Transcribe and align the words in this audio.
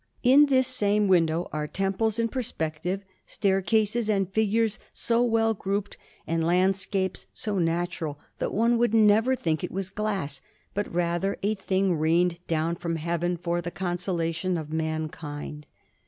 In 0.23 0.47
this 0.47 0.65
same 0.65 1.07
window 1.07 1.47
are 1.53 1.67
temples 1.67 2.17
in 2.17 2.27
perspective, 2.27 3.05
staircases, 3.27 4.09
and 4.09 4.27
figures 4.27 4.79
so 4.91 5.21
well 5.21 5.53
grouped, 5.53 5.95
and 6.25 6.43
landscapes 6.43 7.27
so 7.35 7.59
natural, 7.59 8.17
that 8.39 8.51
one 8.51 8.79
would 8.79 8.95
never 8.95 9.35
think 9.35 9.63
it 9.63 9.71
was 9.71 9.91
glass, 9.91 10.41
but 10.73 10.91
rather 10.91 11.37
a 11.43 11.53
thing 11.53 11.95
rained 11.95 12.39
down 12.47 12.77
from 12.77 12.95
Heaven 12.95 13.37
for 13.37 13.61
the 13.61 13.69
consolation 13.69 14.57
of 14.57 14.73
mankind. 14.73 15.67